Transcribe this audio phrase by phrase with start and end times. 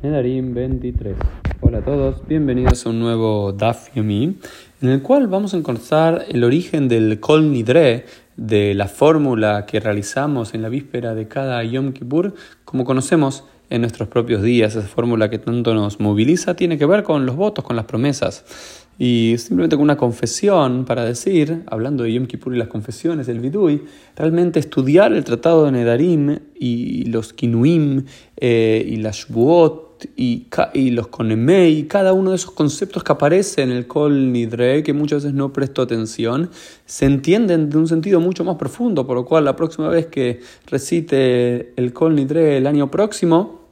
[0.00, 1.16] Nedarim 23.
[1.60, 4.38] Hola a todos, bienvenidos a un nuevo Daf Yomi,
[4.80, 8.06] en el cual vamos a encontrar el origen del Kol Nidre,
[8.36, 12.32] de la fórmula que realizamos en la víspera de cada Yom Kippur,
[12.64, 14.76] como conocemos en nuestros propios días.
[14.76, 18.86] Esa fórmula que tanto nos moviliza tiene que ver con los votos, con las promesas.
[18.98, 23.38] Y simplemente con una confesión para decir, hablando de Yom Kippur y las confesiones, el
[23.38, 23.82] Vidui,
[24.16, 28.04] realmente estudiar el tratado de Nedarim y los Kinuim
[28.36, 33.62] eh, y las Shbuot y, y los Konemei, cada uno de esos conceptos que aparece
[33.62, 36.50] en el Kol Nidre, que muchas veces no presto atención,
[36.84, 40.40] se entienden de un sentido mucho más profundo, por lo cual la próxima vez que
[40.66, 43.68] recite el Kol Nidre el año próximo,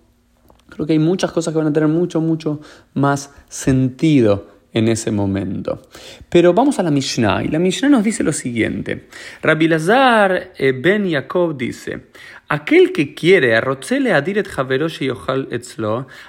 [0.68, 2.60] creo que hay muchas cosas que van a tener mucho, mucho
[2.94, 5.80] más sentido en ese momento.
[6.28, 9.06] Pero vamos a la Mishnah, y la Mishnah nos dice lo siguiente.
[9.40, 12.08] Rabbi Lazar eh, ben Yaakov dice,
[12.46, 13.56] aquel que quiere,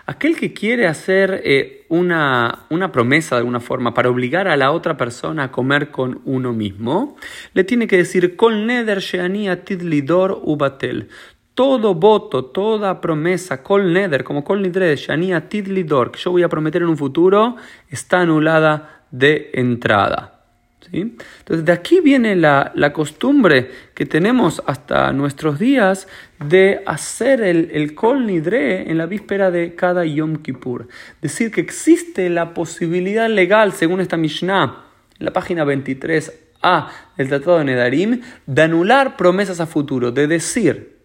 [0.05, 4.71] aquel que quiere hacer eh, una, una promesa de alguna forma para obligar a la
[4.71, 7.17] otra persona a comer con uno mismo,
[7.53, 11.09] le tiene que decir, Kol neder sheani tidlidor ubatel
[11.57, 16.49] todo voto, toda promesa, kol neder, como kol nidre, shania tidlidor, que yo voy a
[16.49, 17.55] prometer en un futuro,
[17.89, 20.43] está anulada de entrada.
[20.81, 21.17] ¿Sí?
[21.39, 26.07] Entonces, de aquí viene la, costumbre que tenemos hasta nuestros días
[26.39, 30.87] de hacer el, el kol nidre en la víspera de cada Yom Kippur.
[31.23, 34.85] Decir que existe la posibilidad legal, según esta Mishnah,
[35.17, 40.96] en la página 23a del Tratado de Nedarim, de anular promesas a futuro, de decir,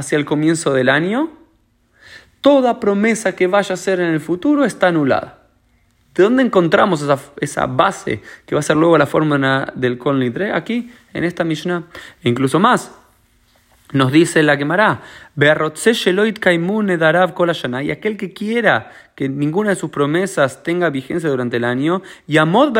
[0.00, 1.30] hacia el comienzo del año,
[2.40, 5.40] toda promesa que vaya a ser en el futuro está anulada.
[6.14, 7.04] ¿De dónde encontramos
[7.40, 10.52] esa, base que va a ser luego la fórmula del Kol Nidre?
[10.52, 11.84] Aquí, en esta Mishnah.
[12.22, 12.92] E incluso más,
[13.92, 15.02] nos dice la quemará,
[15.36, 15.44] y
[17.90, 22.72] aquel que quiera que ninguna de sus promesas tenga vigencia durante el año, Yamod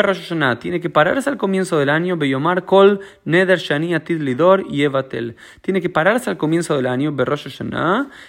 [0.58, 5.37] tiene que pararse al comienzo del año, Beyomar Kol Neder Shani Lidor y Evatel.
[5.60, 7.15] Tiene que pararse al comienzo del año,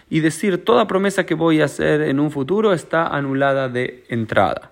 [0.10, 4.72] y decir toda promesa que voy a hacer en un futuro está anulada de entrada.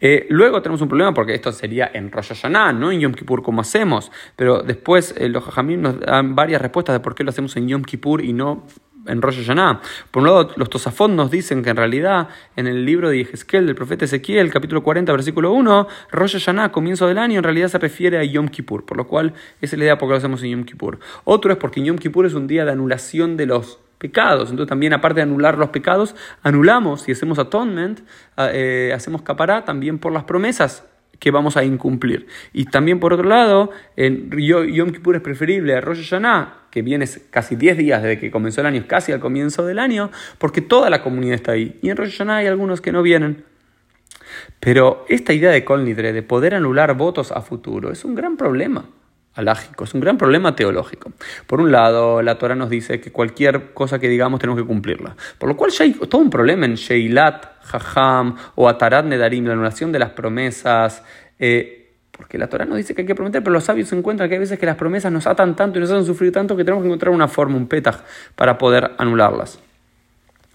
[0.00, 3.42] Eh, luego tenemos un problema porque esto sería en Rosh Hashanah, no en Yom Kippur
[3.42, 7.30] como hacemos, pero después eh, los Jajamim nos dan varias respuestas de por qué lo
[7.30, 8.64] hacemos en Yom Kippur y no
[9.06, 9.80] en Rosh Hashanah.
[10.10, 13.66] Por un lado, los Tosafot nos dicen que en realidad en el libro de Ezequiel,
[13.66, 17.78] del profeta Ezequiel, capítulo 40, versículo 1, Rosh Hashanah, comienzo del año, en realidad se
[17.78, 20.42] refiere a Yom Kippur, por lo cual esa es la idea por qué lo hacemos
[20.42, 20.98] en Yom Kippur.
[21.24, 24.50] Otro es porque Yom Kippur es un día de anulación de los pecados.
[24.50, 28.00] Entonces también aparte de anular los pecados, anulamos y hacemos atonement,
[28.36, 30.84] ah, eh, hacemos capará también por las promesas
[31.18, 32.26] que vamos a incumplir.
[32.52, 37.08] Y también por otro lado, en Yom Kippur es preferible a Rosh Hashanah, que viene
[37.30, 40.90] casi 10 días desde que comenzó el año, casi al comienzo del año, porque toda
[40.90, 41.78] la comunidad está ahí.
[41.82, 43.44] Y en Rosh Hashanah hay algunos que no vienen.
[44.60, 48.84] Pero esta idea de Kol de poder anular votos a futuro, es un gran problema
[49.36, 51.12] alágico, es un gran problema teológico.
[51.46, 55.14] Por un lado, la Torah nos dice que cualquier cosa que digamos tenemos que cumplirla,
[55.38, 59.52] por lo cual ya hay todo un problema en Sheilat, Jajam o Atarat Nedarim, la
[59.52, 61.02] anulación de las promesas.
[61.38, 64.36] Eh, porque la Torah nos dice que hay que prometer, pero los sabios encuentran que
[64.36, 66.82] hay veces que las promesas nos atan tanto y nos hacen sufrir tanto que tenemos
[66.82, 67.96] que encontrar una forma, un petaj,
[68.34, 69.60] para poder anularlas.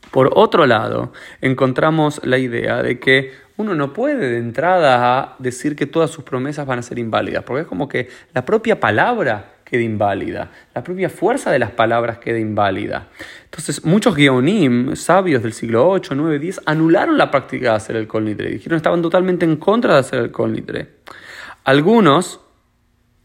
[0.09, 3.31] Por otro lado, encontramos la idea de que
[3.61, 7.61] uno no puede de entrada decir que todas sus promesas van a ser inválidas, porque
[7.61, 12.37] es como que la propia palabra queda inválida, la propia fuerza de las palabras queda
[12.37, 13.07] inválida.
[13.45, 18.07] Entonces, muchos guionim, sabios del siglo 8, 9, 10, anularon la práctica de hacer el
[18.07, 20.61] Kol Dijeron estaban totalmente en contra de hacer el Kol
[21.63, 22.41] Algunos,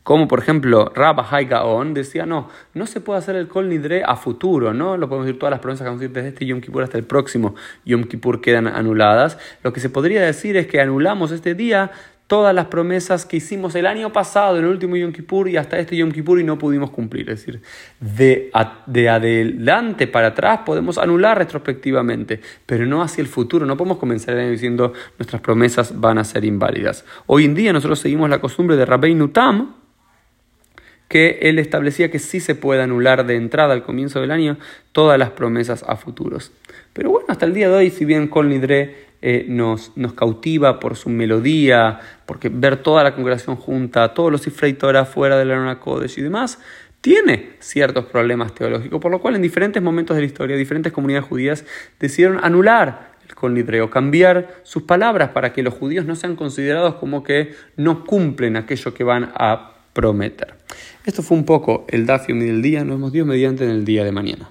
[0.06, 4.04] como por ejemplo Rabba Hai Gaon, decía, no, no se puede hacer el Kol Nidre
[4.04, 4.96] a futuro, ¿no?
[4.96, 6.96] Lo podemos decir, todas las promesas que vamos a decir desde este Yom Kippur hasta
[6.96, 9.36] el próximo Yom Kippur quedan anuladas.
[9.64, 11.90] Lo que se podría decir es que anulamos este día
[12.28, 15.96] todas las promesas que hicimos el año pasado, el último Yom Kippur y hasta este
[15.96, 17.28] Yom Kippur y no pudimos cumplir.
[17.28, 17.60] Es decir,
[17.98, 18.52] de,
[18.86, 23.66] de adelante para atrás podemos anular retrospectivamente, pero no hacia el futuro.
[23.66, 27.04] No podemos comenzar el año diciendo nuestras promesas van a ser inválidas.
[27.26, 29.85] Hoy en día nosotros seguimos la costumbre de Rabbeinu Tam,
[31.08, 34.56] que él establecía que sí se puede anular de entrada al comienzo del año
[34.92, 36.52] todas las promesas a futuros.
[36.92, 40.80] Pero bueno, hasta el día de hoy, si bien Kol Nidre eh, nos, nos, cautiva
[40.80, 45.54] por su melodía, porque ver toda la congregación junta, todos los Ifreitora fuera de la
[45.54, 46.58] Arona Kodesh y demás,
[47.00, 51.28] tiene ciertos problemas teológicos, por lo cual en diferentes momentos de la historia, diferentes comunidades
[51.28, 51.64] judías
[52.00, 57.22] decidieron anular Nidre o cambiar sus palabras para que los judíos no sean considerados como
[57.22, 60.54] que no cumplen aquello que van a prometer.
[61.06, 64.02] Esto fue un poco el Dafium del día, nos hemos Dios mediante en el día
[64.02, 64.50] de mañana.